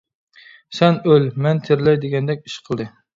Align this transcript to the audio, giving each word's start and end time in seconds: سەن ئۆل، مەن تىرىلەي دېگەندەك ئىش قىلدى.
سەن 0.77 0.95
ئۆل، 1.11 1.27
مەن 1.47 1.61
تىرىلەي 1.67 1.99
دېگەندەك 2.07 2.49
ئىش 2.51 2.57
قىلدى. 2.71 2.89